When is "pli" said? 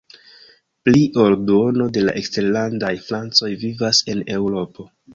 0.87-1.01